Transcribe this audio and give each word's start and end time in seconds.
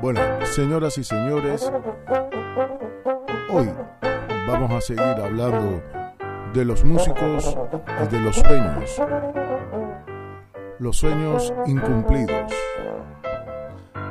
Bueno, 0.00 0.20
señoras 0.44 0.98
y 0.98 1.04
señores, 1.04 1.72
hoy 3.50 3.68
vamos 4.46 4.70
a 4.70 4.80
seguir 4.80 5.02
hablando 5.02 5.82
de 6.54 6.64
los 6.64 6.84
músicos 6.84 7.56
y 8.04 8.14
de 8.14 8.20
los 8.20 8.36
sueños. 8.36 9.02
Los 10.78 10.96
sueños 10.98 11.52
incumplidos. 11.66 12.52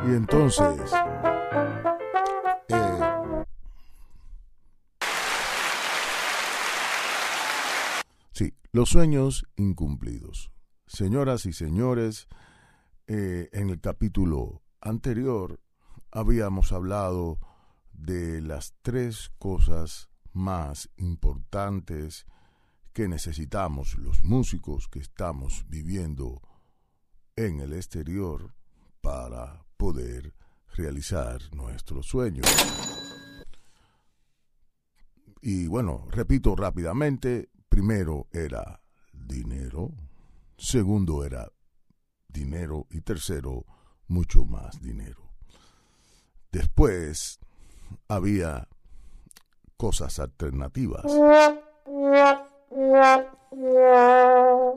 Y 0.08 0.10
entonces, 0.10 0.94
eh, 2.68 3.44
sí, 8.34 8.54
los 8.74 8.90
sueños 8.90 9.46
incumplidos. 9.56 10.55
Señoras 10.96 11.46
y 11.46 11.52
señores, 11.52 12.30
eh, 13.08 13.50
en 13.52 13.70
el 13.70 13.82
capítulo 13.82 14.64
anterior 14.80 15.60
habíamos 16.10 16.72
hablado 16.72 17.38
de 17.92 18.40
las 18.42 18.76
tres 18.82 19.30
cosas 19.38 20.10
más 20.32 20.90
importantes 20.96 22.26
que 22.94 23.10
necesitamos 23.10 23.98
los 23.98 24.24
músicos 24.24 24.88
que 24.88 25.00
estamos 25.00 25.66
viviendo 25.68 26.42
en 27.36 27.60
el 27.60 27.74
exterior 27.74 28.56
para 29.02 29.66
poder 29.76 30.34
realizar 30.78 31.42
nuestros 31.54 32.08
sueños. 32.08 32.48
Y 35.42 35.68
bueno, 35.68 36.08
repito 36.10 36.56
rápidamente, 36.56 37.50
primero 37.68 38.30
era 38.32 38.82
dinero, 39.12 39.92
segundo 40.58 41.24
era 41.24 41.52
dinero 42.28 42.88
y 42.92 43.02
tercero, 43.02 43.66
mucho 44.08 44.46
más 44.46 44.82
dinero. 44.82 45.32
Después 46.52 47.40
había 48.08 48.68
cosas 49.78 50.20
alternativas. 50.20 51.06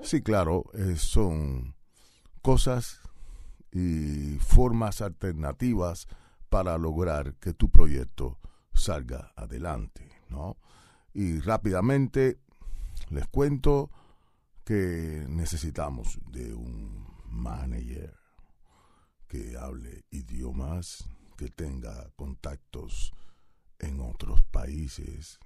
Sí, 0.02 0.22
claro, 0.22 0.64
eh, 0.74 0.96
son 0.96 1.74
cosas 2.42 3.00
y 3.72 4.38
formas 4.38 5.02
alternativas 5.02 6.06
para 6.48 6.78
lograr 6.78 7.34
que 7.34 7.52
tu 7.52 7.70
proyecto 7.70 8.38
salga 8.72 9.32
adelante, 9.36 10.10
¿no? 10.28 10.56
Y 11.12 11.40
rápidamente 11.40 12.38
les 13.10 13.26
cuento 13.28 13.90
que 14.68 15.24
necesitamos 15.30 16.18
de 16.30 16.52
un 16.52 17.06
manager 17.24 18.14
que 19.26 19.56
hable 19.56 20.04
idiomas, 20.10 21.08
que 21.38 21.48
tenga 21.48 22.10
contactos 22.16 23.14
en 23.78 23.98
otros 24.02 24.42
países 24.42 25.38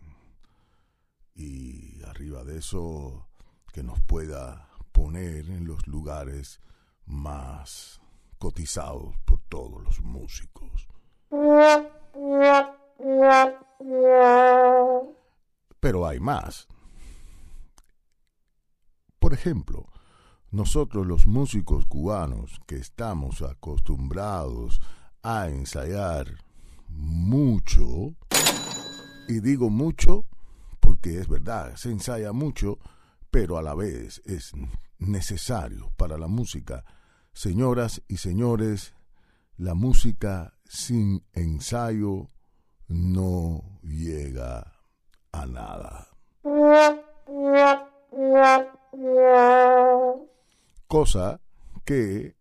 y 1.37 2.03
arriba 2.03 2.43
de 2.43 2.59
eso 2.59 3.29
que 3.73 3.85
nos 3.85 4.01
pueda 4.01 4.69
poner 4.91 5.49
en 5.51 5.69
los 5.69 5.87
lugares 5.87 6.61
más 7.07 8.01
cotizados 8.39 9.15
por 9.25 9.39
todos 9.43 9.85
los 9.85 10.01
músicos. 10.01 10.89
Pero 15.79 16.09
hay 16.09 16.19
más. 16.19 16.67
Por 19.33 19.39
ejemplo, 19.39 19.89
nosotros 20.51 21.07
los 21.07 21.27
músicos 21.27 21.87
cubanos 21.87 22.61
que 22.67 22.77
estamos 22.77 23.41
acostumbrados 23.41 24.79
a 25.23 25.49
ensayar 25.49 26.27
mucho, 26.89 28.15
y 29.29 29.41
digo 29.41 29.71
mucho 29.71 30.27
porque 30.81 31.19
es 31.19 31.29
verdad, 31.29 31.77
se 31.77 31.91
ensaya 31.91 32.35
mucho, 32.35 32.79
pero 33.31 33.57
a 33.57 33.63
la 33.63 33.75
vez 33.75 34.21
es 34.27 34.53
necesario 34.99 35.91
para 35.97 36.19
la 36.19 36.27
música. 36.27 36.85
Señoras 37.33 38.03
y 38.09 38.19
señores, 38.19 38.93
la 39.57 39.73
música 39.73 40.53
sin 40.69 41.25
ensayo 41.33 42.29
no 42.87 43.81
llega 43.81 44.75
a 45.33 45.47
nada. 45.47 46.09
Cosa 50.87 51.41
que 51.87 52.37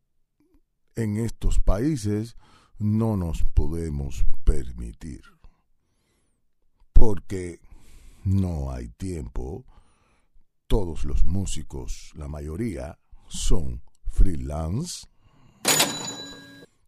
en 0.96 1.18
estos 1.18 1.62
países 1.62 2.36
no 2.78 3.16
nos 3.16 3.44
podemos 3.44 4.26
permitir. 4.44 5.22
Porque 6.92 7.62
no 8.24 8.72
hay 8.72 8.90
tiempo. 8.90 9.66
Todos 10.68 11.06
los 11.06 11.24
músicos, 11.24 12.12
la 12.16 12.28
mayoría, 12.28 13.00
son 13.28 13.82
freelance. 14.08 15.08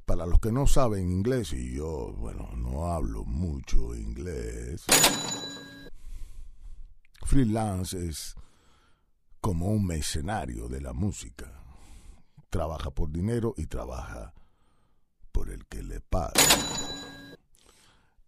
Para 0.06 0.26
los 0.26 0.40
que 0.42 0.52
no 0.52 0.68
saben 0.68 1.10
inglés, 1.10 1.54
y 1.54 1.76
yo, 1.76 2.14
bueno, 2.18 2.50
no 2.58 2.88
hablo 2.92 3.24
mucho 3.24 3.96
inglés, 3.96 4.86
freelance 7.26 8.06
es 8.06 8.36
como 9.44 9.68
un 9.68 9.86
mercenario 9.86 10.70
de 10.70 10.80
la 10.80 10.94
música. 10.94 11.52
Trabaja 12.50 12.92
por 12.92 13.12
dinero 13.12 13.54
y 13.58 13.66
trabaja 13.66 14.34
por 15.34 15.50
el 15.50 15.66
que 15.66 15.84
le 15.84 16.00
paga. 16.00 16.32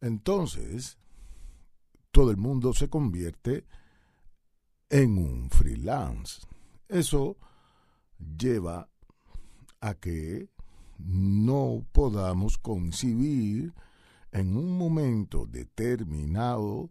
Entonces, 0.01 0.97
todo 2.11 2.31
el 2.31 2.37
mundo 2.37 2.73
se 2.73 2.89
convierte 2.89 3.65
en 4.89 5.17
un 5.17 5.49
freelance. 5.49 6.41
Eso 6.89 7.37
lleva 8.19 8.89
a 9.79 9.93
que 9.93 10.49
no 10.97 11.85
podamos 11.93 12.57
concebir 12.57 13.73
en 14.33 14.57
un 14.57 14.77
momento 14.77 15.45
determinado 15.45 16.89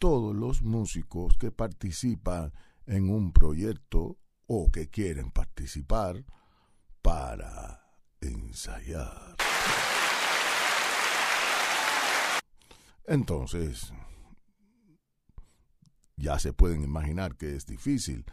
todos 0.00 0.34
los 0.34 0.62
músicos 0.62 1.38
que 1.38 1.52
participan 1.52 2.52
en 2.86 3.10
un 3.10 3.32
proyecto 3.32 4.18
o 4.46 4.70
que 4.70 4.88
quieren 4.88 5.30
participar 5.30 6.24
para 7.00 7.82
ensayar. 8.20 9.36
Entonces, 13.06 13.92
ya 16.16 16.38
se 16.38 16.52
pueden 16.52 16.84
imaginar 16.84 17.36
que 17.36 17.56
es 17.56 17.66
difícil. 17.66 18.24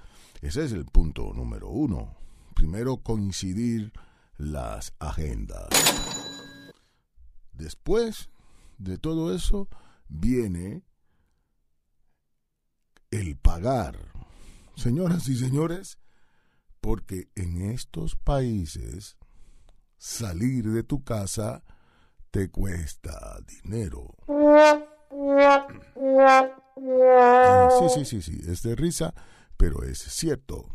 Ese 0.42 0.64
es 0.64 0.72
el 0.72 0.86
punto 0.86 1.34
número 1.34 1.70
uno. 1.70 2.16
Primero 2.54 2.98
coincidir 2.98 3.92
las 4.38 4.94
agendas. 5.00 5.70
Después 7.52 8.30
de 8.78 8.98
todo 8.98 9.34
eso 9.36 9.68
viene 10.08 10.84
el 13.12 13.38
pagar. 13.38 14.19
Señoras 14.80 15.28
y 15.28 15.36
señores, 15.36 16.00
porque 16.80 17.28
en 17.36 17.70
estos 17.70 18.16
países 18.16 19.18
salir 19.98 20.72
de 20.72 20.84
tu 20.84 21.04
casa 21.04 21.66
te 22.32 22.50
cuesta 22.50 23.40
dinero. 23.46 24.16
Sí, 27.78 27.90
sí, 27.90 28.06
sí, 28.06 28.22
sí, 28.22 28.42
es 28.50 28.64
de 28.64 28.76
risa, 28.78 29.14
pero 29.58 29.84
es 29.84 30.00
cierto. 30.00 30.70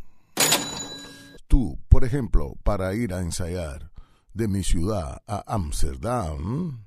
Tú, 1.48 1.78
por 1.88 2.04
ejemplo, 2.04 2.56
para 2.62 2.94
ir 2.94 3.14
a 3.14 3.22
ensayar 3.22 3.90
de 4.34 4.48
mi 4.48 4.62
ciudad 4.64 5.22
a 5.26 5.44
Ámsterdam, 5.46 6.84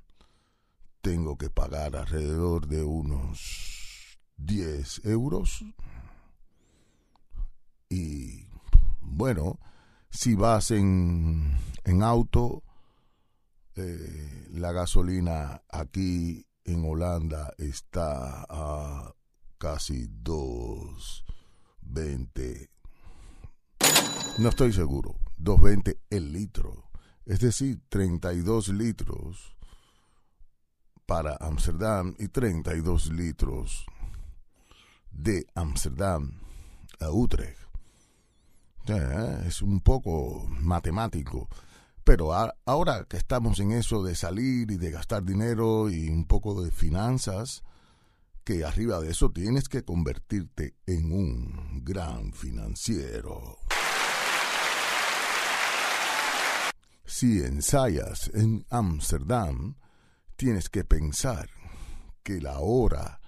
tengo 1.02 1.36
que 1.36 1.50
pagar 1.50 1.96
alrededor 1.96 2.68
de 2.68 2.84
unos 2.84 4.20
10 4.38 5.06
euros. 5.06 5.66
Y 7.90 8.48
bueno, 9.02 9.60
si 10.10 10.36
vas 10.36 10.72
en, 10.72 11.58
en 11.84 12.04
auto, 12.04 12.64
eh, 13.76 14.48
la 14.52 14.72
gasolina 14.72 15.62
aquí 15.70 16.48
en 16.66 16.86
Holanda 16.86 17.54
está 17.58 18.46
a 18.50 19.14
casi 19.58 20.08
2.20. 20.24 22.70
No 24.40 24.50
estoy 24.50 24.74
seguro. 24.74 25.16
2.20 25.40 25.98
el 26.10 26.34
litro. 26.34 26.90
Es 27.26 27.40
decir, 27.40 27.80
32 27.90 28.70
litros 28.70 29.56
para 31.06 31.38
Amsterdam 31.40 32.16
y 32.20 32.30
32 32.30 33.12
litros 33.12 33.86
de 35.12 35.46
Amsterdam 35.56 36.40
a 37.00 37.12
Utrecht. 37.12 37.67
Eh, 38.90 39.44
es 39.48 39.62
un 39.62 39.82
poco 39.82 40.48
matemático. 40.50 41.50
Pero 42.04 42.34
ahora 42.66 43.06
que 43.10 43.18
estamos 43.18 43.60
en 43.60 43.74
eso 43.74 44.02
de 44.02 44.16
salir 44.16 44.72
y 44.72 44.78
de 44.78 44.92
gastar 44.92 45.24
dinero 45.24 45.90
y 45.90 46.08
un 46.08 46.26
poco 46.26 46.64
de 46.64 46.72
finanzas, 46.72 47.64
que 48.46 48.64
arriba 48.64 49.02
de 49.02 49.12
eso 49.12 49.30
tienes 49.30 49.68
que 49.68 49.84
convertirte 49.84 50.76
en 50.86 51.12
un 51.12 51.84
gran 51.84 52.32
financiero. 52.32 53.58
Si 57.04 57.44
ensayas 57.44 58.32
en 58.34 58.66
Ámsterdam, 58.70 59.76
tienes 60.38 60.70
que 60.70 60.86
pensar 60.86 61.50
que 62.24 62.40
la 62.40 62.60
hora 62.60 63.20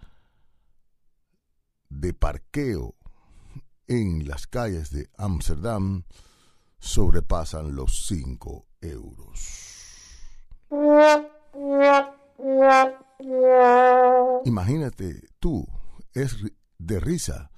de 1.90 2.14
parqueo 2.14 2.96
en 3.90 4.28
las 4.28 4.46
calles 4.46 4.92
de 4.92 5.10
Ámsterdam 5.18 6.04
sobrepasan 6.78 7.76
los 7.76 8.06
5 8.06 8.68
euros. 8.82 9.66
Imagínate 14.46 15.30
tú, 15.40 15.68
es 16.14 16.38
de 16.78 17.00
risa. 17.00 17.52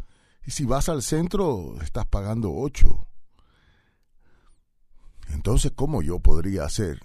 Y 0.46 0.52
si 0.52 0.64
vas 0.66 0.88
al 0.88 1.04
centro, 1.04 1.76
estás 1.82 2.06
pagando 2.08 2.52
8. 2.54 3.08
Entonces, 5.34 5.74
¿cómo 5.76 6.02
yo 6.02 6.20
podría 6.20 6.64
hacer 6.64 7.00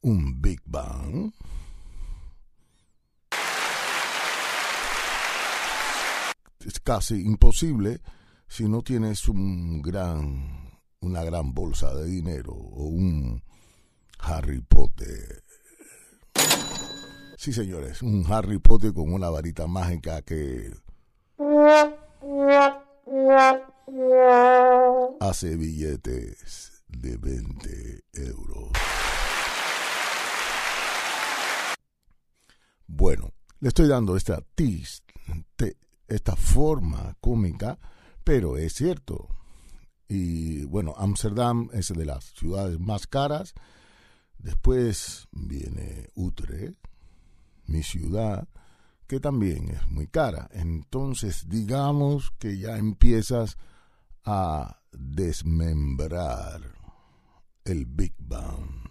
un 0.00 0.40
Big 0.40 0.62
Bang? 0.64 1.32
Es 6.64 6.78
casi 6.78 7.20
imposible 7.20 8.00
si 8.50 8.68
no 8.68 8.82
tienes 8.82 9.28
un 9.28 9.80
gran, 9.80 10.80
una 10.98 11.22
gran 11.22 11.54
bolsa 11.54 11.94
de 11.94 12.04
dinero 12.04 12.52
o 12.52 12.82
un 12.82 13.44
Harry 14.18 14.60
Potter. 14.60 15.44
Sí, 17.36 17.52
señores, 17.52 18.02
un 18.02 18.26
Harry 18.28 18.58
Potter 18.58 18.92
con 18.92 19.12
una 19.12 19.30
varita 19.30 19.68
mágica 19.68 20.20
que 20.22 20.72
hace 25.20 25.54
billetes 25.56 26.82
de 26.88 27.16
20 27.18 28.04
euros. 28.14 28.70
Bueno, 32.88 33.32
le 33.60 33.68
estoy 33.68 33.86
dando 33.86 34.16
esta 34.16 34.42
tis, 34.56 35.04
esta 36.08 36.34
forma 36.34 37.16
cómica, 37.20 37.78
pero 38.24 38.56
es 38.56 38.74
cierto. 38.74 39.28
Y 40.08 40.64
bueno, 40.64 40.94
Amsterdam 40.96 41.68
es 41.72 41.88
de 41.88 42.04
las 42.04 42.24
ciudades 42.34 42.78
más 42.80 43.06
caras. 43.06 43.54
Después 44.38 45.28
viene 45.30 46.08
Utrecht, 46.14 46.76
mi 47.66 47.82
ciudad, 47.82 48.48
que 49.06 49.20
también 49.20 49.70
es 49.70 49.86
muy 49.88 50.06
cara. 50.06 50.48
Entonces, 50.52 51.48
digamos 51.48 52.32
que 52.38 52.58
ya 52.58 52.76
empiezas 52.76 53.56
a 54.24 54.80
desmembrar 54.92 56.60
el 57.64 57.86
Big 57.86 58.14
Bang. 58.18 58.90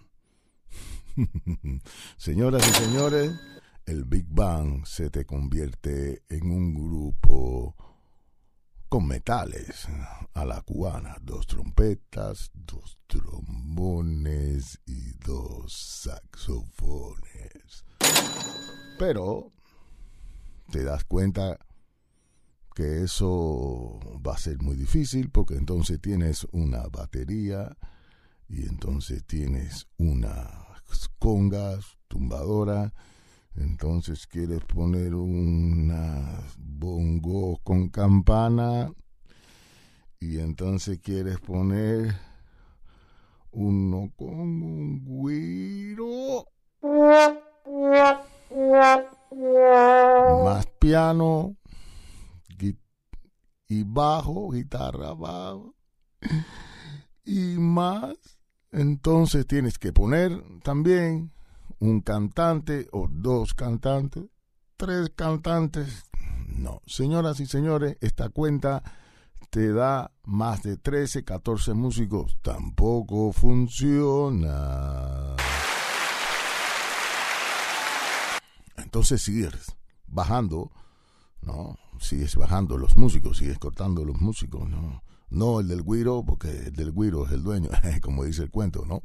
Señoras 2.16 2.66
y 2.68 2.72
señores, 2.72 3.32
el 3.86 4.04
Big 4.04 4.26
Bang 4.28 4.86
se 4.86 5.10
te 5.10 5.24
convierte 5.24 6.22
en 6.28 6.50
un 6.50 6.74
grupo 6.74 7.89
con 8.90 9.06
metales 9.06 9.86
a 10.34 10.44
la 10.44 10.60
cubana, 10.62 11.16
dos 11.22 11.46
trompetas, 11.46 12.50
dos 12.52 12.98
trombones 13.06 14.80
y 14.84 15.12
dos 15.24 15.72
saxofones. 16.02 17.84
Pero 18.98 19.52
te 20.72 20.82
das 20.82 21.04
cuenta 21.04 21.56
que 22.74 23.04
eso 23.04 24.00
va 24.26 24.34
a 24.34 24.38
ser 24.38 24.60
muy 24.60 24.74
difícil 24.74 25.30
porque 25.30 25.54
entonces 25.54 26.00
tienes 26.00 26.48
una 26.50 26.82
batería 26.88 27.76
y 28.48 28.66
entonces 28.66 29.24
tienes 29.24 29.86
unas 29.98 30.60
congas, 31.20 31.96
tumbadora, 32.08 32.92
entonces 33.54 34.26
quieres 34.26 34.64
poner 34.64 35.14
una 35.14 36.46
bongo 36.56 37.58
con 37.62 37.88
campana 37.88 38.92
y 40.18 40.38
entonces 40.38 40.98
quieres 41.00 41.38
poner 41.40 42.14
uno 43.52 44.12
con 44.16 44.62
un 44.62 45.04
guiro 45.04 46.46
más 50.44 50.66
piano 50.78 51.56
y 53.70 53.84
bajo, 53.84 54.50
guitarra 54.50 55.14
bajo 55.14 55.76
y 57.24 57.56
más. 57.56 58.16
Entonces 58.72 59.46
tienes 59.46 59.78
que 59.78 59.92
poner 59.92 60.42
también 60.64 61.32
un 61.80 62.00
cantante 62.02 62.88
o 62.92 63.08
dos 63.10 63.54
cantantes, 63.54 64.24
tres 64.76 65.10
cantantes. 65.16 66.04
No, 66.46 66.82
señoras 66.86 67.40
y 67.40 67.46
señores, 67.46 67.96
esta 68.00 68.28
cuenta 68.28 68.82
te 69.48 69.72
da 69.72 70.12
más 70.24 70.62
de 70.62 70.76
13, 70.76 71.24
14 71.24 71.74
músicos. 71.74 72.36
Tampoco 72.42 73.32
funciona. 73.32 74.46
Entonces 78.76 79.22
sigues 79.22 79.76
bajando, 80.06 80.70
¿no? 81.42 81.78
Sigues 81.98 82.36
bajando 82.36 82.76
los 82.76 82.96
músicos, 82.96 83.38
sigues 83.38 83.58
cortando 83.58 84.04
los 84.04 84.20
músicos, 84.20 84.68
¿no? 84.68 85.02
No 85.30 85.60
el 85.60 85.68
del 85.68 85.82
guiro, 85.84 86.24
porque 86.26 86.50
el 86.50 86.72
del 86.72 86.92
guiro 86.92 87.24
es 87.26 87.32
el 87.32 87.42
dueño, 87.42 87.70
como 88.02 88.24
dice 88.24 88.42
el 88.42 88.50
cuento, 88.50 88.84
¿no? 88.84 89.02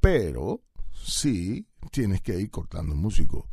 Pero 0.00 0.62
sí 0.92 1.67
tienes 1.90 2.20
que 2.20 2.38
ir 2.38 2.50
cortando 2.50 2.94
músicos. 2.94 3.44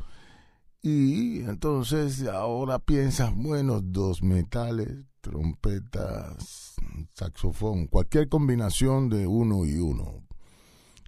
Y 0.82 1.40
entonces 1.40 2.26
ahora 2.28 2.78
piensas, 2.78 3.34
bueno, 3.34 3.80
dos 3.80 4.22
metales, 4.22 4.88
trompetas, 5.20 6.76
saxofón, 7.14 7.88
cualquier 7.88 8.28
combinación 8.28 9.08
de 9.08 9.26
uno 9.26 9.64
y 9.64 9.78
uno. 9.78 10.22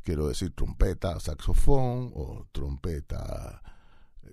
Quiero 0.02 0.28
decir 0.28 0.52
trompeta, 0.54 1.20
saxofón 1.20 2.12
o 2.14 2.46
trompeta 2.50 3.62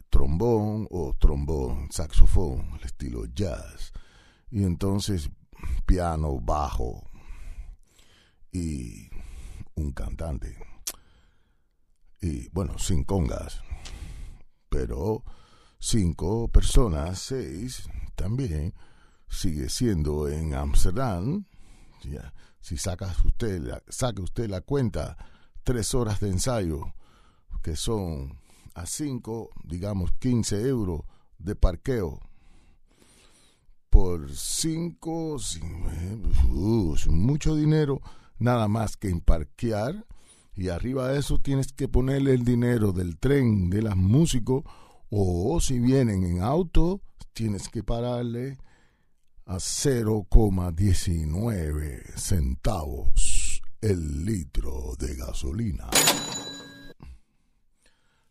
trombón 0.09 0.87
o 0.91 1.13
trombón, 1.19 1.91
saxofón, 1.91 2.77
el 2.79 2.85
estilo 2.85 3.25
jazz. 3.25 3.91
Y 4.49 4.63
entonces 4.63 5.29
piano, 5.85 6.39
bajo 6.39 7.03
y 8.51 9.09
un 9.75 9.91
cantante. 9.91 10.55
Y 12.21 12.49
bueno, 12.49 12.77
sin 12.79 13.03
congas. 13.03 13.61
Pero 14.69 15.23
cinco 15.79 16.47
personas, 16.49 17.19
seis, 17.19 17.87
también 18.15 18.73
sigue 19.27 19.69
siendo 19.69 20.27
en 20.27 20.53
Amsterdam. 20.53 21.45
Si 22.61 22.77
sacas 22.77 23.23
usted, 23.23 23.81
saca 23.87 24.21
usted 24.21 24.49
la 24.49 24.61
cuenta, 24.61 25.17
tres 25.63 25.93
horas 25.93 26.19
de 26.19 26.29
ensayo, 26.29 26.93
que 27.61 27.75
son 27.75 28.39
a 28.75 28.85
5, 28.85 29.49
digamos 29.63 30.11
15 30.19 30.67
euros 30.67 31.01
de 31.37 31.55
parqueo 31.55 32.19
por 33.95 34.29
5, 34.29 35.37
uh, 36.49 36.95
es 36.95 37.07
mucho 37.07 37.55
dinero 37.55 38.01
nada 38.39 38.67
más 38.67 38.97
que 38.97 39.07
en 39.07 39.21
parquear 39.21 40.05
y 40.55 40.69
arriba 40.69 41.09
de 41.09 41.19
eso 41.19 41.39
tienes 41.39 41.73
que 41.73 41.87
ponerle 41.87 42.33
el 42.33 42.45
dinero 42.45 42.91
del 42.91 43.17
tren 43.17 43.69
de 43.69 43.81
los 43.81 43.95
músicos 43.95 44.63
o 45.09 45.59
si 45.59 45.79
vienen 45.79 46.23
en 46.23 46.41
auto 46.41 47.01
tienes 47.33 47.69
que 47.69 47.83
pararle 47.83 48.57
a 49.45 49.55
0,19 49.55 52.15
centavos 52.15 53.61
el 53.81 54.25
litro 54.25 54.95
de 54.97 55.15
gasolina. 55.15 55.89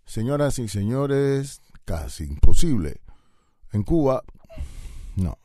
Señoras 0.04 0.58
y 0.58 0.68
señores, 0.68 1.60
casi 1.84 2.24
imposible. 2.24 3.00
En 3.72 3.82
Cuba, 3.82 4.22
no. 5.16 5.38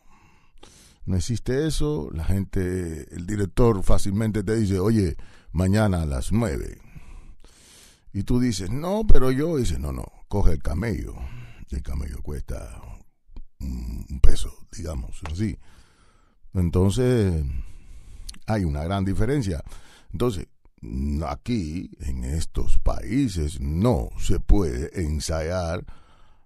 No 1.06 1.16
existe 1.16 1.68
eso. 1.68 2.10
La 2.14 2.24
gente, 2.24 3.14
el 3.16 3.26
director 3.26 3.84
fácilmente 3.84 4.44
te 4.44 4.56
dice, 4.56 4.80
oye, 4.80 5.18
mañana 5.52 6.04
a 6.04 6.06
las 6.06 6.32
nueve. 6.32 6.80
Y 8.12 8.24
tú 8.24 8.40
dices, 8.40 8.70
no, 8.72 9.06
pero 9.08 9.32
yo, 9.32 9.58
dice, 9.58 9.78
no, 9.80 9.92
no, 9.92 10.06
coge 10.28 10.54
el 10.54 10.64
camello. 10.64 11.16
El 11.70 11.84
camello 11.84 12.22
cuesta 12.24 12.82
un 13.60 14.20
peso, 14.22 14.52
digamos, 14.76 15.22
así. 15.32 15.58
Entonces, 16.54 17.44
Hay 18.48 18.64
una 18.64 18.84
gran 18.84 19.06
diferencia. 19.06 19.64
Entonces, 20.12 20.48
aquí, 21.28 21.92
en 22.00 22.24
estos 22.24 22.80
países, 22.80 23.60
no 23.62 24.10
se 24.18 24.40
puede 24.40 24.90
ensayar 25.02 25.86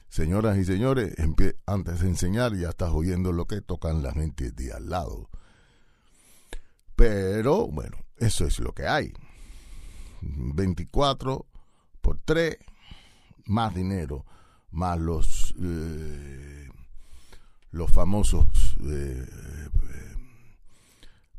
Señoras 0.08 0.56
y 0.56 0.64
señores, 0.64 1.14
antes 1.66 2.00
de 2.00 2.08
enseñar 2.08 2.56
ya 2.56 2.70
estás 2.70 2.92
oyendo 2.92 3.32
lo 3.32 3.44
que 3.44 3.60
tocan 3.60 4.02
la 4.02 4.12
gente 4.12 4.52
de 4.52 4.72
al 4.72 4.88
lado. 4.88 5.28
Pero 6.96 7.68
bueno, 7.68 7.98
eso 8.16 8.46
es 8.46 8.58
lo 8.58 8.72
que 8.72 8.86
hay. 8.86 9.12
24 10.22 11.46
por 12.00 12.18
3, 12.24 12.56
más 13.50 13.74
dinero, 13.74 14.24
más 14.70 14.98
los 14.98 15.54
eh, 15.60 16.68
los 17.70 17.90
famosos 17.90 18.76
eh, 18.84 19.26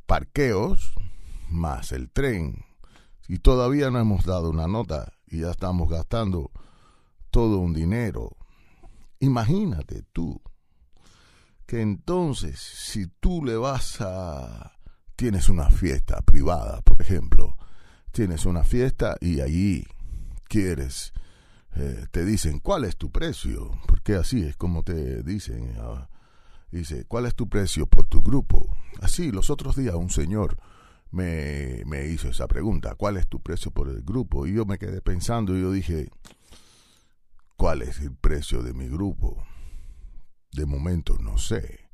parqueos 0.06 0.94
más 1.50 1.92
el 1.92 2.10
tren. 2.10 2.66
Y 3.28 3.40
todavía 3.40 3.90
no 3.92 4.00
hemos 4.00 4.26
dado 4.26 4.50
una 4.50 4.68
nota 4.68 5.14
y 5.28 5.40
ya 5.40 5.52
estamos 5.52 5.90
gastando 5.90 6.52
todo 7.30 7.60
un 7.60 7.74
dinero. 7.74 8.36
Imagínate 9.20 10.04
tú 10.12 10.42
que 11.66 11.82
entonces 11.82 12.60
si 12.60 13.08
tú 13.08 13.46
le 13.46 13.56
vas 13.56 14.02
a... 14.02 14.74
tienes 15.16 15.48
una 15.48 15.70
fiesta 15.70 16.22
privada, 16.22 16.82
por 16.82 17.02
ejemplo, 17.02 17.58
tienes 18.12 18.46
una 18.46 18.66
fiesta 18.66 19.16
y 19.22 19.40
allí 19.40 19.86
quieres, 20.50 21.14
eh, 21.76 22.06
te 22.12 22.26
dicen, 22.26 22.60
¿cuál 22.60 22.86
es 22.86 22.98
tu 22.98 23.12
precio? 23.12 23.72
Porque 23.88 24.16
así 24.16 24.44
es 24.44 24.56
como 24.56 24.84
te 24.84 25.24
dicen. 25.24 25.76
Ah, 25.80 26.08
Dice, 26.72 27.04
¿cuál 27.06 27.26
es 27.26 27.36
tu 27.36 27.50
precio 27.50 27.86
por 27.86 28.08
tu 28.08 28.22
grupo? 28.22 28.74
Así, 29.02 29.32
los 29.32 29.50
otros 29.50 29.76
días 29.76 29.94
un 29.96 30.10
señor 30.10 30.58
me, 31.12 31.84
me 31.86 32.08
hizo 32.08 32.30
esa 32.30 32.48
pregunta, 32.48 32.96
¿cuál 32.96 33.18
es 33.18 33.28
tu 33.28 33.42
precio 33.42 33.72
por 33.72 33.90
el 33.90 34.02
grupo? 34.04 34.48
Y 34.48 34.54
yo 34.54 34.66
me 34.66 34.80
quedé 34.80 35.02
pensando 35.02 35.56
y 35.58 35.62
yo 35.62 35.72
dije, 35.72 36.10
¿cuál 37.58 37.82
es 37.82 38.00
el 38.00 38.16
precio 38.16 38.64
de 38.64 38.74
mi 38.74 38.88
grupo? 38.88 39.44
De 40.54 40.66
momento 40.66 41.18
no 41.20 41.38
sé. 41.38 41.90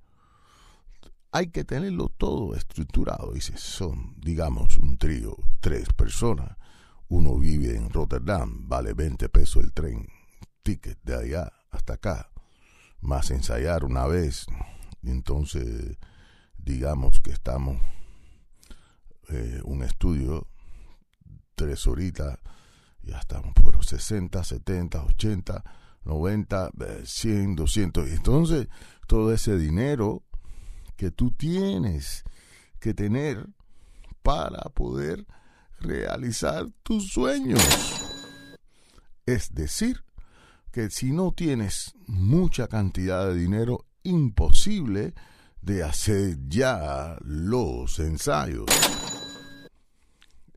Hay 1.32 1.50
que 1.50 1.64
tenerlo 1.64 2.10
todo 2.10 2.56
estructurado. 2.56 3.34
Dice, 3.34 3.58
son, 3.58 4.16
digamos, 4.20 4.78
un 4.78 4.98
trío, 4.98 5.36
tres 5.60 5.90
personas. 5.94 6.57
Uno 7.10 7.38
vive 7.38 7.76
en 7.76 7.90
Rotterdam, 7.90 8.68
vale 8.68 8.94
20 8.94 9.30
pesos 9.30 9.64
el 9.64 9.72
tren, 9.72 10.08
ticket 10.64 11.00
de 11.04 11.16
allá 11.16 11.52
hasta 11.72 11.94
acá 11.94 12.30
más 13.02 13.32
ensayar 13.32 13.84
una 13.84 14.06
vez. 14.06 14.46
Entonces, 15.04 15.98
digamos 16.58 17.20
que 17.20 17.32
estamos 17.32 17.78
eh, 19.30 19.62
un 19.64 19.84
estudio, 19.84 20.48
tres 21.56 21.88
horitas, 21.88 22.40
ya 23.02 23.20
estamos 23.20 23.54
por 23.54 23.84
60, 23.84 24.44
70, 24.44 25.04
80, 25.04 25.64
90, 26.04 26.72
100, 27.04 27.56
200. 27.56 28.10
Entonces, 28.10 28.68
todo 29.08 29.34
ese 29.34 29.58
dinero 29.58 30.24
que 30.96 31.12
tú 31.12 31.32
tienes 31.32 32.24
que 32.80 32.94
tener 32.94 33.48
para 34.24 34.62
poder 34.74 35.26
realizar 35.80 36.68
tus 36.84 37.12
sueños. 37.12 37.62
Es 39.26 39.54
decir, 39.54 40.04
que 40.72 40.90
si 40.90 41.12
no 41.12 41.32
tienes 41.32 41.94
mucha 42.06 42.68
cantidad 42.68 43.28
de 43.28 43.36
dinero, 43.36 43.86
imposible 44.04 45.14
de 45.62 45.84
hacer 45.84 46.38
ya 46.48 47.18
los 47.22 48.00
ensayos. 48.00 48.66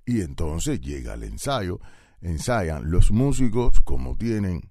Y 0.06 0.20
entonces 0.20 0.80
llega 0.80 1.14
el 1.14 1.24
ensayo, 1.24 1.80
ensayan 2.20 2.90
los 2.90 3.10
músicos 3.10 3.80
como 3.80 4.16
tienen, 4.16 4.70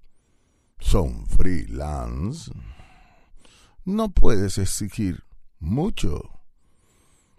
son 0.78 1.26
freelance, 1.26 2.50
no 3.84 4.10
puedes 4.10 4.58
exigir 4.58 5.24
mucho. 5.58 6.22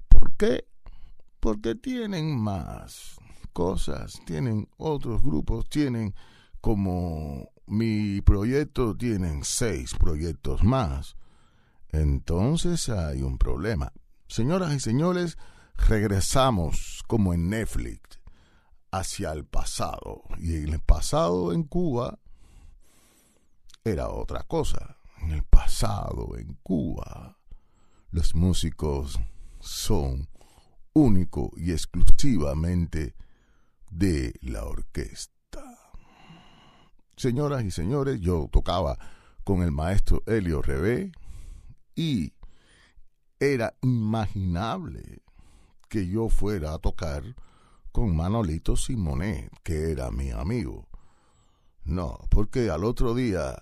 ¿Por 0.07 0.35
qué? 0.35 0.65
Porque 1.41 1.75
tienen 1.75 2.39
más 2.39 3.17
cosas, 3.51 4.21
tienen 4.25 4.69
otros 4.77 5.21
grupos, 5.21 5.67
tienen 5.67 6.15
como 6.61 7.51
mi 7.65 8.21
proyecto 8.21 8.95
tienen 8.95 9.43
seis 9.43 9.95
proyectos 9.97 10.63
más. 10.63 11.15
Entonces 11.89 12.89
hay 12.89 13.21
un 13.23 13.37
problema. 13.37 13.91
Señoras 14.27 14.73
y 14.73 14.79
señores, 14.79 15.37
regresamos 15.87 17.03
como 17.07 17.33
en 17.33 17.49
Netflix 17.49 18.19
hacia 18.91 19.31
el 19.31 19.45
pasado. 19.45 20.23
Y 20.37 20.53
el 20.55 20.79
pasado 20.79 21.53
en 21.53 21.63
Cuba 21.63 22.19
era 23.83 24.09
otra 24.09 24.43
cosa. 24.43 24.97
En 25.21 25.31
el 25.31 25.43
pasado 25.43 26.37
en 26.37 26.57
Cuba 26.61 27.37
los 28.11 28.35
músicos 28.35 29.19
son 29.59 30.27
único 30.93 31.51
y 31.55 31.71
exclusivamente 31.71 33.15
de 33.89 34.33
la 34.41 34.65
orquesta. 34.65 35.63
Señoras 37.15 37.63
y 37.63 37.71
señores, 37.71 38.19
yo 38.19 38.49
tocaba 38.51 38.97
con 39.43 39.61
el 39.61 39.71
maestro 39.71 40.23
Helio 40.25 40.61
Rebé 40.61 41.11
y 41.95 42.33
era 43.39 43.75
imaginable 43.81 45.21
que 45.89 46.07
yo 46.07 46.29
fuera 46.29 46.73
a 46.73 46.79
tocar 46.79 47.35
con 47.91 48.15
Manolito 48.15 48.77
Simonet, 48.77 49.51
que 49.63 49.91
era 49.91 50.11
mi 50.11 50.31
amigo. 50.31 50.87
No, 51.83 52.19
porque 52.29 52.69
al 52.69 52.83
otro 52.83 53.13
día 53.13 53.61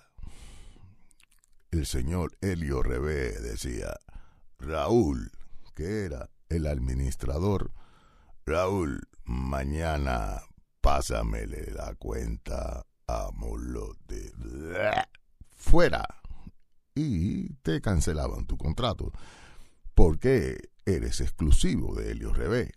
el 1.70 1.86
señor 1.86 2.36
Helio 2.40 2.82
Rebé 2.82 3.32
decía, 3.40 3.96
Raúl, 4.58 5.32
que 5.74 6.04
era 6.04 6.28
el 6.50 6.66
administrador, 6.66 7.72
Raúl, 8.44 9.08
mañana 9.24 10.42
pásamele 10.82 11.70
la 11.72 11.94
cuenta 11.94 12.84
de 14.06 14.32
fuera 15.56 16.06
y 16.94 17.54
te 17.62 17.80
cancelaban 17.80 18.46
tu 18.46 18.56
contrato 18.56 19.12
porque 19.94 20.70
eres 20.86 21.20
exclusivo 21.20 21.94
de 21.94 22.12
Helio 22.12 22.32
Rebé. 22.32 22.72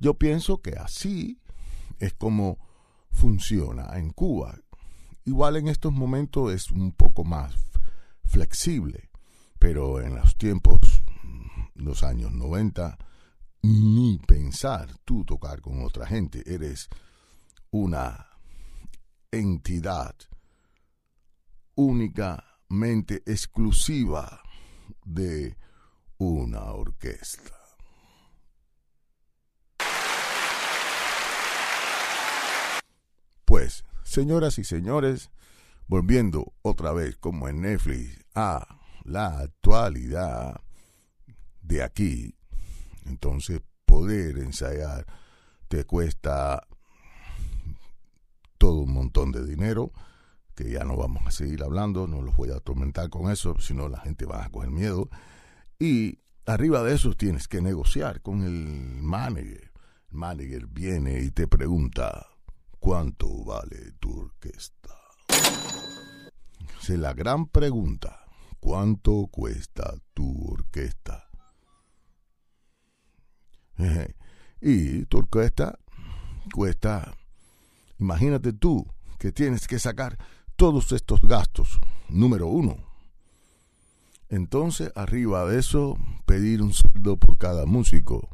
Yo 0.00 0.14
pienso 0.14 0.60
que 0.60 0.72
así 0.72 1.40
es 1.98 2.12
como 2.14 2.58
funciona 3.10 3.96
en 3.96 4.10
Cuba. 4.10 4.58
Igual 5.24 5.56
en 5.56 5.68
estos 5.68 5.92
momentos 5.92 6.52
es 6.52 6.70
un 6.70 6.92
poco 6.92 7.24
más 7.24 7.54
flexible, 8.24 9.10
pero 9.58 10.00
en 10.00 10.16
los 10.16 10.36
tiempos, 10.36 10.93
los 11.74 12.02
años 12.02 12.32
90, 12.32 12.98
ni 13.62 14.18
pensar 14.18 14.88
tú 15.04 15.24
tocar 15.24 15.60
con 15.60 15.82
otra 15.82 16.06
gente, 16.06 16.42
eres 16.46 16.88
una 17.70 18.28
entidad 19.30 20.14
únicamente 21.74 23.22
exclusiva 23.26 24.42
de 25.04 25.56
una 26.18 26.72
orquesta. 26.72 27.52
Pues, 33.44 33.84
señoras 34.02 34.58
y 34.58 34.64
señores, 34.64 35.30
volviendo 35.86 36.54
otra 36.62 36.92
vez 36.92 37.16
como 37.16 37.48
en 37.48 37.62
Netflix 37.62 38.24
a 38.34 38.80
la 39.04 39.38
actualidad 39.38 40.63
de 41.64 41.82
aquí, 41.82 42.36
entonces 43.06 43.60
poder 43.84 44.38
ensayar 44.38 45.06
te 45.68 45.84
cuesta 45.84 46.66
todo 48.58 48.80
un 48.80 48.92
montón 48.92 49.32
de 49.32 49.44
dinero, 49.44 49.92
que 50.54 50.70
ya 50.70 50.84
no 50.84 50.96
vamos 50.96 51.26
a 51.26 51.30
seguir 51.30 51.62
hablando, 51.62 52.06
no 52.06 52.22
los 52.22 52.36
voy 52.36 52.50
a 52.50 52.56
atormentar 52.56 53.10
con 53.10 53.30
eso, 53.30 53.58
sino 53.58 53.88
la 53.88 54.00
gente 54.00 54.24
va 54.24 54.44
a 54.44 54.50
coger 54.50 54.70
miedo. 54.70 55.08
Y 55.78 56.20
arriba 56.46 56.82
de 56.82 56.94
eso 56.94 57.14
tienes 57.14 57.48
que 57.48 57.60
negociar 57.60 58.22
con 58.22 58.42
el 58.42 59.02
manager. 59.02 59.72
El 60.10 60.16
manager 60.16 60.66
viene 60.68 61.20
y 61.22 61.30
te 61.30 61.48
pregunta, 61.48 62.26
¿cuánto 62.78 63.44
vale 63.44 63.92
tu 63.98 64.16
orquesta? 64.16 64.94
Es 66.80 66.90
la 66.90 67.14
gran 67.14 67.46
pregunta, 67.46 68.24
¿cuánto 68.60 69.26
cuesta 69.26 69.94
tu 70.12 70.52
orquesta? 70.52 71.23
Y 74.60 75.04
tu 75.06 75.18
orquesta 75.18 75.78
cuesta, 76.52 77.14
imagínate 77.98 78.52
tú 78.52 78.86
que 79.18 79.32
tienes 79.32 79.66
que 79.66 79.78
sacar 79.78 80.18
todos 80.56 80.92
estos 80.92 81.20
gastos, 81.22 81.80
número 82.08 82.46
uno. 82.46 82.76
Entonces, 84.28 84.90
arriba 84.94 85.44
de 85.46 85.58
eso, 85.58 85.98
pedir 86.26 86.62
un 86.62 86.72
sueldo 86.72 87.16
por 87.16 87.38
cada 87.38 87.66
músico, 87.66 88.28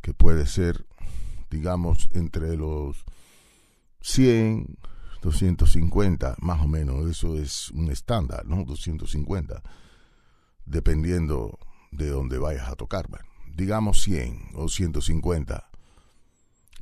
que 0.00 0.12
puede 0.12 0.46
ser, 0.46 0.86
digamos, 1.50 2.08
entre 2.12 2.56
los 2.56 3.04
100, 4.00 4.76
250, 5.22 6.36
más 6.40 6.60
o 6.60 6.68
menos, 6.68 7.08
eso 7.08 7.38
es 7.38 7.70
un 7.70 7.90
estándar, 7.90 8.44
¿no? 8.44 8.64
250, 8.64 9.62
dependiendo 10.66 11.58
de 11.90 12.08
dónde 12.10 12.38
vayas 12.38 12.68
a 12.68 12.74
tocar, 12.74 13.08
digamos 13.54 14.02
100 14.02 14.50
o 14.54 14.68
150. 14.68 15.70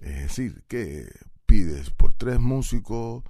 Es 0.00 0.22
decir, 0.22 0.64
que 0.68 1.08
pides 1.46 1.90
por 1.90 2.14
tres 2.14 2.40
músicos 2.40 3.22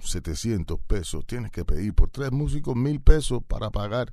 700 0.00 0.78
eh, 0.78 0.82
pesos, 0.86 1.26
tienes 1.26 1.50
que 1.50 1.64
pedir 1.64 1.94
por 1.94 2.10
tres 2.10 2.32
músicos 2.32 2.76
mil 2.76 3.00
pesos 3.00 3.42
para 3.46 3.70
pagar 3.70 4.12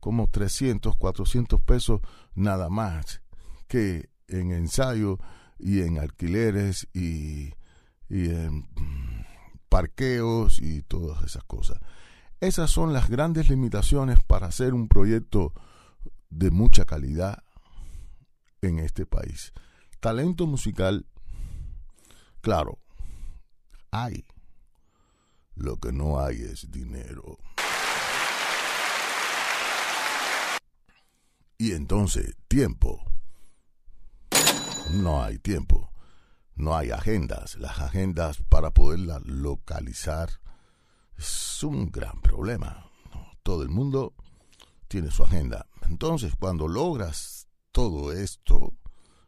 como 0.00 0.28
300, 0.28 0.96
400 0.96 1.60
pesos 1.60 2.00
nada 2.34 2.68
más 2.68 3.22
que 3.66 4.08
en 4.28 4.52
ensayo 4.52 5.18
y 5.58 5.80
en 5.80 5.98
alquileres 5.98 6.88
y 6.92 7.54
en 8.08 8.68
parqueos 9.68 10.60
y 10.60 10.82
todas 10.82 11.24
esas 11.24 11.44
cosas. 11.44 11.78
Esas 12.40 12.70
son 12.70 12.92
las 12.92 13.08
grandes 13.08 13.48
limitaciones 13.48 14.18
para 14.22 14.46
hacer 14.46 14.74
un 14.74 14.88
proyecto 14.88 15.52
de 16.30 16.50
mucha 16.50 16.84
calidad 16.84 17.42
en 18.62 18.78
este 18.78 19.06
país. 19.06 19.52
Talento 20.00 20.46
musical, 20.46 21.06
claro, 22.40 22.78
hay. 23.90 24.24
Lo 25.54 25.78
que 25.78 25.90
no 25.90 26.20
hay 26.20 26.42
es 26.42 26.70
dinero. 26.70 27.38
Y 31.58 31.72
entonces, 31.72 32.36
tiempo. 32.48 33.02
No 34.92 35.22
hay 35.22 35.38
tiempo. 35.38 35.90
No 36.54 36.76
hay 36.76 36.90
agendas. 36.90 37.56
Las 37.56 37.78
agendas 37.80 38.42
para 38.48 38.70
poderlas 38.70 39.24
localizar 39.24 40.28
es 41.16 41.62
un 41.64 41.90
gran 41.90 42.20
problema. 42.20 42.90
Todo 43.42 43.62
el 43.62 43.70
mundo 43.70 44.14
tiene 44.88 45.10
su 45.10 45.22
agenda. 45.24 45.66
Entonces, 45.82 46.34
cuando 46.38 46.68
logras 46.68 47.48
todo 47.72 48.12
esto, 48.12 48.74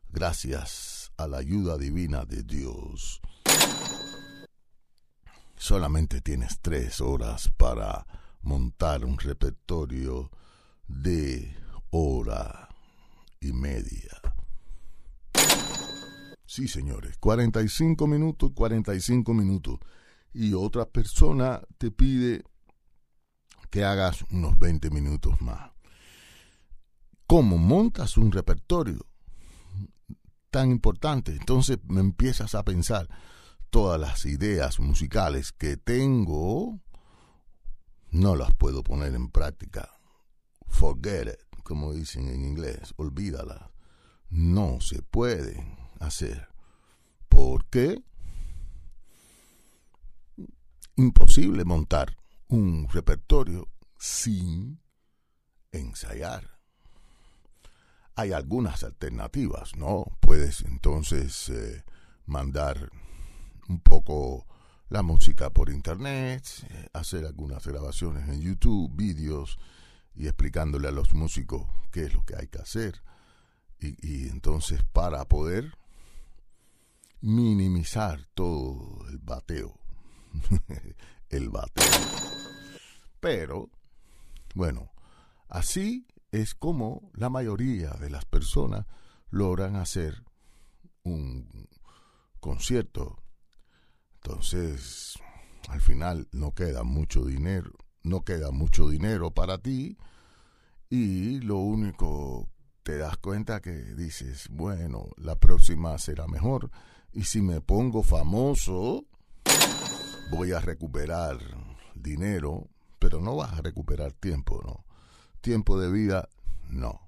gracias 0.09 1.13
a 1.17 1.27
la 1.27 1.39
ayuda 1.39 1.77
divina 1.77 2.25
de 2.25 2.43
Dios, 2.43 3.21
solamente 5.57 6.21
tienes 6.21 6.61
tres 6.61 7.01
horas 7.01 7.51
para 7.57 8.07
montar 8.43 9.05
un 9.05 9.19
repertorio 9.19 10.31
de 10.87 11.55
hora 11.91 12.69
y 13.41 13.53
media. 13.53 14.21
Sí, 16.47 16.67
señores, 16.67 17.19
45 17.19 18.07
minutos, 18.07 18.53
45 18.55 19.35
minutos. 19.35 19.79
Y 20.33 20.55
otra 20.55 20.87
persona 20.87 21.61
te 21.77 21.91
pide 21.91 22.43
que 23.71 23.85
hagas 23.85 24.25
unos 24.31 24.59
20 24.59 24.91
minutos 24.91 25.41
más. 25.41 25.71
¿Cómo 27.27 27.59
montas 27.59 28.17
un 28.17 28.33
repertorio 28.33 29.07
tan 30.51 30.71
importante? 30.71 31.33
Entonces 31.33 31.79
me 31.85 32.01
empiezas 32.01 32.55
a 32.55 32.65
pensar, 32.65 33.09
todas 33.71 34.01
las 34.01 34.25
ideas 34.25 34.81
musicales 34.81 35.53
que 35.53 35.77
tengo, 35.77 36.81
no 38.11 38.37
las 38.37 38.55
puedo 38.55 38.83
poner 38.83 39.15
en 39.15 39.29
práctica. 39.31 39.91
Forget 40.67 41.29
it, 41.29 41.63
como 41.63 41.93
dicen 41.93 42.29
en 42.29 42.45
inglés, 42.45 42.95
olvídalas. 42.97 43.71
No 44.31 44.81
se 44.81 45.03
pueden 45.03 45.77
hacer. 46.01 46.49
¿Por 47.29 47.67
qué? 47.67 48.03
Imposible 50.97 51.65
montar 51.65 52.18
un 52.49 52.89
repertorio 52.89 53.69
sin 53.99 54.81
ensayar. 55.73 56.59
Hay 58.15 58.33
algunas 58.33 58.83
alternativas, 58.83 59.77
¿no? 59.77 60.05
Puedes 60.21 60.63
entonces 60.63 61.49
eh, 61.51 61.85
mandar 62.27 62.91
un 63.69 63.81
poco 63.81 64.47
la 64.89 65.03
música 65.03 65.51
por 65.51 65.71
internet, 65.71 66.45
eh, 66.71 66.89
hacer 66.93 67.27
algunas 67.27 67.67
grabaciones 67.67 68.29
en 68.29 68.41
YouTube, 68.41 68.91
vídeos 68.95 69.59
y 70.15 70.27
explicándole 70.27 70.89
a 70.89 70.93
los 70.93 71.13
músicos 71.15 71.67
qué 71.93 72.05
es 72.05 72.15
lo 72.15 72.25
que 72.25 72.37
hay 72.37 72.49
que 72.49 72.59
hacer. 72.59 73.03
Y, 73.81 74.29
entonces 74.29 74.83
para 74.93 75.25
poder 75.27 75.73
minimizar 77.21 78.27
todo 78.35 79.07
el 79.09 79.19
bateo, 79.19 79.79
el 81.31 81.51
bateo. 81.51 81.85
Pero, 83.21 83.71
bueno, 84.55 84.93
así 85.49 86.07
es 86.31 86.55
como 86.55 87.11
la 87.15 87.31
mayoría 87.31 87.91
de 87.91 88.11
las 88.11 88.25
personas 88.25 88.87
logran 89.31 89.77
hacer 89.77 90.23
un 91.03 91.69
concierto 92.41 93.23
entonces, 94.23 95.15
al 95.69 95.81
final 95.81 96.29
no 96.33 96.53
queda 96.53 96.83
mucho 96.83 97.25
dinero, 97.25 97.73
no 98.03 98.25
queda 98.25 98.51
mucho 98.51 98.89
dinero 98.89 99.31
para 99.31 99.59
ti 99.59 99.97
y 100.91 101.41
lo 101.41 101.57
único 101.57 102.51
te 102.83 102.99
das 102.99 103.17
cuenta 103.19 103.61
que 103.61 103.71
dices, 103.71 104.49
bueno, 104.51 105.07
la 105.17 105.37
próxima 105.37 105.97
será 105.99 106.27
mejor 106.27 106.71
y 107.13 107.25
si 107.25 107.41
me 107.41 107.61
pongo 107.61 108.03
famoso 108.03 109.07
voy 110.31 110.53
a 110.53 110.61
recuperar 110.61 111.39
dinero, 111.95 112.69
pero 112.99 113.21
no 113.21 113.37
vas 113.37 113.53
a 113.55 113.63
recuperar 113.63 114.13
tiempo, 114.13 114.63
¿no? 114.65 114.85
Tiempo 115.41 115.79
de 115.81 115.91
vida, 115.91 116.29
no. 116.69 117.01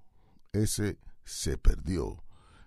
Ese 0.52 0.98
se 1.24 1.59
perdió. 1.59 2.24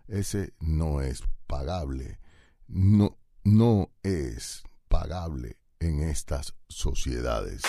Ese 0.08 0.54
no 0.60 1.02
es 1.02 1.24
pagable. 1.48 2.20
No, 2.68 3.18
no 3.44 3.90
es 4.04 4.64
pagable 4.88 5.58
en 5.80 6.02
estas 6.02 6.56
sociedades. 6.68 7.64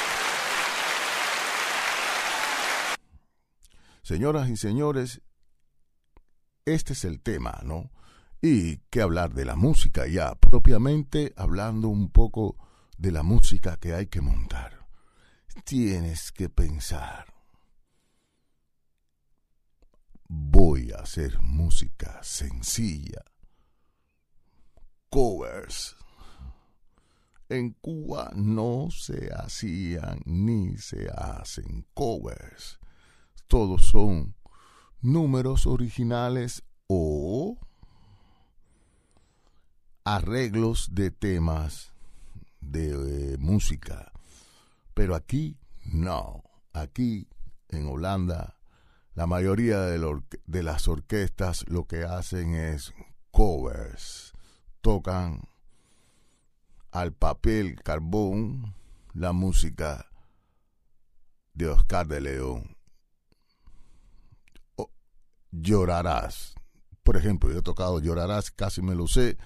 Señoras 4.02 4.50
y 4.50 4.56
señores, 4.56 5.22
este 6.66 6.92
es 6.92 7.04
el 7.04 7.22
tema, 7.22 7.60
¿no? 7.64 7.90
Y 8.42 8.78
que 8.90 9.00
hablar 9.00 9.32
de 9.32 9.46
la 9.46 9.56
música 9.56 10.06
ya, 10.06 10.34
propiamente 10.34 11.32
hablando 11.36 11.88
un 11.88 12.10
poco 12.10 12.58
de 12.98 13.12
la 13.12 13.22
música 13.22 13.76
que 13.76 13.94
hay 13.94 14.07
que 14.07 14.20
montar. 14.20 14.87
Tienes 15.64 16.33
que 16.33 16.48
pensar, 16.48 17.33
voy 20.28 20.90
a 20.92 21.02
hacer 21.02 21.40
música 21.40 22.20
sencilla, 22.22 23.24
covers. 25.09 25.96
En 27.48 27.72
Cuba 27.74 28.33
no 28.35 28.88
se 28.90 29.30
hacían 29.33 30.20
ni 30.24 30.76
se 30.78 31.09
hacen 31.11 31.87
covers. 31.94 32.80
Todos 33.46 33.85
son 33.85 34.35
números 35.00 35.66
originales 35.66 36.64
o 36.88 37.59
arreglos 40.04 40.94
de 40.94 41.11
temas 41.11 41.93
de 42.70 43.35
eh, 43.35 43.37
música. 43.38 44.12
Pero 44.94 45.14
aquí 45.14 45.59
no. 45.85 46.42
Aquí 46.72 47.29
en 47.68 47.87
Holanda 47.87 48.57
la 49.14 49.29
mayoría 49.29 49.81
de, 49.83 50.20
de, 50.46 50.62
las 50.64 50.88
orquestas 50.88 51.64
lo 51.68 51.87
que 51.87 52.03
hacen 52.03 52.55
es 52.55 52.92
covers. 53.31 54.33
Tocan 54.81 55.42
al 56.90 57.12
papel 57.12 57.81
carbón 57.83 58.74
la 59.12 59.33
música 59.33 60.11
de 61.55 61.68
Oscar 61.68 62.09
de 62.09 62.20
León. 62.20 62.77
llorarás. 65.53 66.57
Por 67.05 67.16
ejemplo, 67.16 67.53
yo 67.53 67.59
he 67.59 67.62
tocado 67.62 68.00
Llorarás, 68.00 68.50
casi 68.50 68.83
me 68.83 68.96
lo 68.96 69.07
sé, 69.07 69.38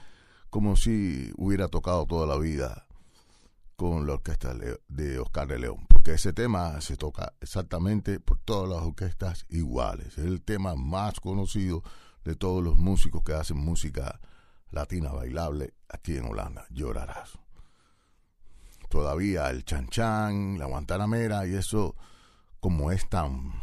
como 0.48 0.76
si 0.76 1.30
hubiera 1.36 1.68
tocado 1.68 2.06
toda 2.06 2.26
la 2.26 2.38
vida 2.38 2.87
con 3.78 4.08
la 4.08 4.14
orquesta 4.14 4.56
de 4.88 5.20
Oscar 5.20 5.46
de 5.46 5.56
León, 5.56 5.86
porque 5.88 6.14
ese 6.14 6.32
tema 6.32 6.80
se 6.80 6.96
toca 6.96 7.34
exactamente 7.40 8.18
por 8.18 8.40
todas 8.40 8.68
las 8.68 8.82
orquestas 8.82 9.46
iguales. 9.50 10.18
Es 10.18 10.24
el 10.24 10.42
tema 10.42 10.74
más 10.74 11.20
conocido 11.20 11.84
de 12.24 12.34
todos 12.34 12.60
los 12.60 12.76
músicos 12.76 13.22
que 13.22 13.34
hacen 13.34 13.56
música 13.56 14.18
latina 14.72 15.12
bailable 15.12 15.74
aquí 15.88 16.16
en 16.16 16.24
Holanda. 16.24 16.66
Llorarás. 16.70 17.38
Todavía 18.88 19.48
el 19.48 19.64
chan 19.64 19.86
chan, 19.86 20.58
la 20.58 20.66
guantanamera 20.66 21.46
y 21.46 21.54
eso, 21.54 21.94
como 22.58 22.90
es 22.90 23.08
tan 23.08 23.62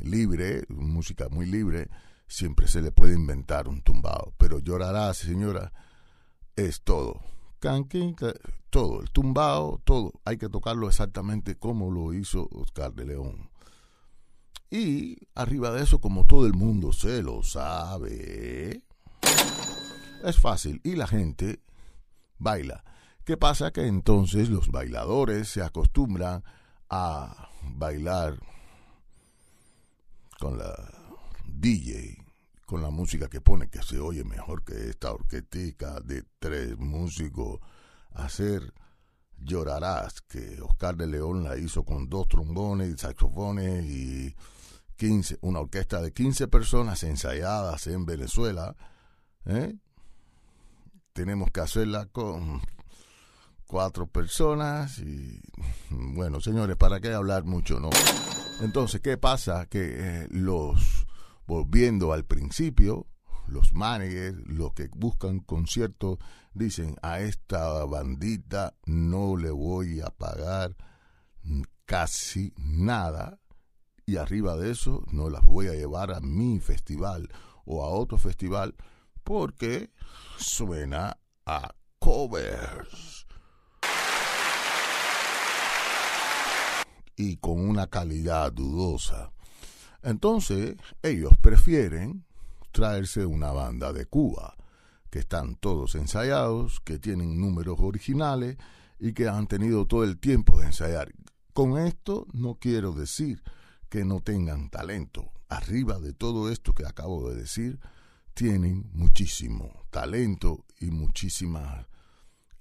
libre, 0.00 0.64
música 0.70 1.28
muy 1.28 1.44
libre, 1.44 1.90
siempre 2.26 2.66
se 2.66 2.80
le 2.80 2.92
puede 2.92 3.12
inventar 3.12 3.68
un 3.68 3.82
tumbado. 3.82 4.32
Pero 4.38 4.58
llorarás, 4.58 5.18
señora, 5.18 5.70
es 6.56 6.80
todo 6.80 7.20
todo, 8.70 9.00
el 9.00 9.10
tumbao, 9.10 9.80
todo. 9.84 10.12
Hay 10.24 10.38
que 10.38 10.48
tocarlo 10.48 10.88
exactamente 10.88 11.56
como 11.56 11.90
lo 11.90 12.14
hizo 12.14 12.48
Oscar 12.52 12.92
de 12.92 13.06
León. 13.06 13.50
Y 14.70 15.16
arriba 15.34 15.70
de 15.72 15.82
eso, 15.82 16.00
como 16.00 16.26
todo 16.26 16.46
el 16.46 16.54
mundo 16.54 16.92
se 16.92 17.22
lo 17.22 17.42
sabe, 17.42 18.82
es 20.24 20.38
fácil 20.38 20.80
y 20.84 20.94
la 20.94 21.06
gente 21.06 21.60
baila. 22.38 22.84
¿Qué 23.24 23.36
pasa? 23.36 23.72
Que 23.72 23.86
entonces 23.86 24.48
los 24.48 24.68
bailadores 24.68 25.48
se 25.48 25.62
acostumbran 25.62 26.42
a 26.88 27.50
bailar 27.62 28.38
con 30.38 30.56
la 30.56 30.74
DJ 31.46 32.29
con 32.70 32.82
la 32.82 32.90
música 32.90 33.26
que 33.26 33.40
pone, 33.40 33.68
que 33.68 33.82
se 33.82 33.98
oye 33.98 34.22
mejor 34.22 34.62
que 34.62 34.90
esta 34.90 35.10
orquestica 35.10 35.98
de 35.98 36.22
tres 36.38 36.78
músicos, 36.78 37.58
hacer 38.12 38.72
Llorarás, 39.38 40.20
que 40.20 40.60
Oscar 40.62 40.96
de 40.96 41.08
León 41.08 41.42
la 41.42 41.58
hizo 41.58 41.82
con 41.82 42.08
dos 42.08 42.28
trombones, 42.28 43.00
saxofones 43.00 43.84
y 43.86 44.36
15, 44.94 45.38
una 45.40 45.58
orquesta 45.58 46.00
de 46.00 46.12
15 46.12 46.46
personas 46.46 47.02
ensayadas 47.02 47.88
en 47.88 48.06
Venezuela. 48.06 48.76
¿eh? 49.46 49.74
Tenemos 51.12 51.50
que 51.50 51.62
hacerla 51.62 52.06
con 52.06 52.62
cuatro 53.66 54.06
personas 54.06 55.00
y 55.00 55.40
bueno, 55.90 56.40
señores, 56.40 56.76
¿para 56.76 57.00
qué 57.00 57.12
hablar 57.12 57.42
mucho, 57.42 57.80
no? 57.80 57.90
Entonces, 58.60 59.00
¿qué 59.00 59.16
pasa? 59.16 59.66
Que 59.66 60.22
eh, 60.22 60.28
los 60.30 60.99
volviendo 61.50 62.12
al 62.12 62.24
principio, 62.24 63.08
los 63.48 63.72
managers, 63.72 64.38
los 64.46 64.72
que 64.72 64.88
buscan 64.94 65.40
conciertos, 65.40 66.18
dicen 66.54 66.94
a 67.02 67.18
esta 67.18 67.84
bandita 67.86 68.76
no 68.86 69.36
le 69.36 69.50
voy 69.50 70.00
a 70.00 70.10
pagar 70.10 70.76
casi 71.86 72.54
nada 72.56 73.40
y 74.06 74.16
arriba 74.16 74.56
de 74.56 74.70
eso 74.70 75.02
no 75.10 75.28
las 75.28 75.44
voy 75.44 75.66
a 75.66 75.72
llevar 75.72 76.12
a 76.12 76.20
mi 76.20 76.60
festival 76.60 77.28
o 77.64 77.82
a 77.82 77.88
otro 77.88 78.16
festival 78.16 78.76
porque 79.24 79.90
suena 80.38 81.18
a 81.46 81.74
covers. 81.98 83.26
Y 87.16 87.38
con 87.38 87.68
una 87.68 87.88
calidad 87.88 88.52
dudosa. 88.52 89.32
Entonces, 90.02 90.76
ellos 91.02 91.32
prefieren 91.40 92.24
traerse 92.72 93.26
una 93.26 93.52
banda 93.52 93.92
de 93.92 94.06
Cuba, 94.06 94.56
que 95.10 95.18
están 95.18 95.56
todos 95.56 95.94
ensayados, 95.94 96.80
que 96.80 96.98
tienen 96.98 97.40
números 97.40 97.76
originales 97.80 98.56
y 98.98 99.12
que 99.12 99.28
han 99.28 99.46
tenido 99.46 99.86
todo 99.86 100.04
el 100.04 100.18
tiempo 100.18 100.60
de 100.60 100.66
ensayar. 100.66 101.12
Con 101.52 101.78
esto 101.78 102.26
no 102.32 102.54
quiero 102.54 102.92
decir 102.92 103.42
que 103.88 104.04
no 104.04 104.20
tengan 104.20 104.70
talento. 104.70 105.32
Arriba 105.48 105.98
de 105.98 106.12
todo 106.12 106.50
esto 106.50 106.74
que 106.74 106.86
acabo 106.86 107.28
de 107.28 107.36
decir, 107.36 107.80
tienen 108.34 108.88
muchísimo 108.92 109.84
talento 109.90 110.64
y 110.78 110.92
muchísimas 110.92 111.86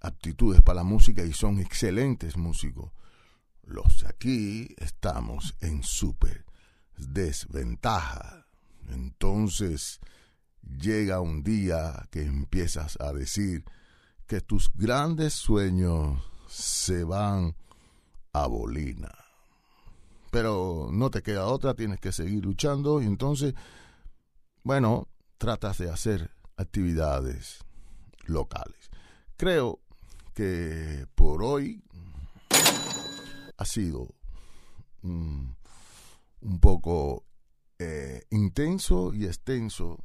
aptitudes 0.01 0.61
para 0.61 0.77
la 0.77 0.83
música 0.83 1.23
y 1.23 1.33
son 1.33 1.59
excelentes 1.59 2.35
músicos. 2.35 2.91
Los 3.63 4.03
aquí 4.05 4.73
estamos 4.77 5.55
en 5.61 5.83
súper 5.83 6.48
desventaja. 6.99 8.45
Entonces 8.89 9.99
llega 10.61 11.21
un 11.21 11.43
día 11.43 12.07
que 12.11 12.23
empiezas 12.23 12.99
a 12.99 13.13
decir 13.13 13.63
que 14.27 14.41
tus 14.41 14.71
grandes 14.73 15.33
sueños 15.33 16.21
se 16.47 17.03
van 17.03 17.55
a 18.33 18.47
bolina. 18.47 19.13
Pero 20.31 20.89
no 20.91 21.09
te 21.09 21.23
queda 21.23 21.47
otra, 21.47 21.73
tienes 21.73 21.99
que 21.99 22.11
seguir 22.11 22.45
luchando 22.45 23.01
y 23.01 23.05
entonces, 23.05 23.55
bueno, 24.63 25.07
tratas 25.37 25.79
de 25.79 25.89
hacer 25.89 26.31
actividades 26.57 27.65
locales. 28.25 28.91
Creo 29.37 29.79
que 30.33 31.07
por 31.15 31.43
hoy 31.43 31.83
ha 33.57 33.65
sido 33.65 34.13
un 36.41 36.59
poco 36.59 37.25
eh, 37.77 38.23
intenso 38.29 39.13
y 39.13 39.25
extenso. 39.25 40.03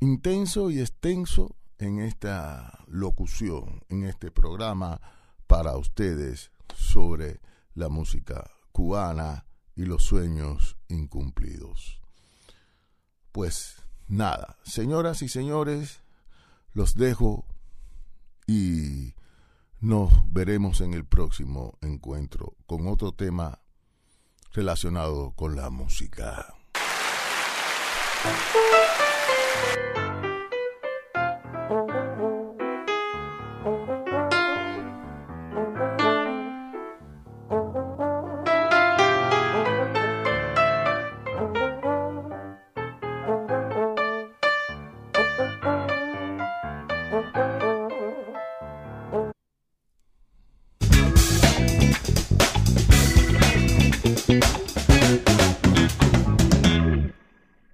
Intenso 0.00 0.70
y 0.70 0.80
extenso 0.80 1.56
en 1.78 2.00
esta 2.00 2.84
locución, 2.88 3.82
en 3.88 4.04
este 4.04 4.30
programa 4.30 5.00
para 5.46 5.76
ustedes 5.76 6.50
sobre 6.74 7.40
la 7.74 7.88
música 7.88 8.50
cubana 8.72 9.46
y 9.74 9.84
los 9.84 10.04
sueños 10.04 10.76
incumplidos. 10.88 12.00
Pues 13.32 13.76
nada, 14.08 14.58
señoras 14.64 15.22
y 15.22 15.28
señores, 15.28 16.02
los 16.72 16.94
dejo 16.94 17.46
y 18.46 19.14
nos 19.82 20.12
veremos 20.32 20.80
en 20.80 20.94
el 20.94 21.04
próximo 21.04 21.76
encuentro 21.82 22.54
con 22.66 22.86
otro 22.86 23.12
tema 23.12 23.58
relacionado 24.52 25.32
con 25.32 25.56
la 25.56 25.70
música. 25.70 26.54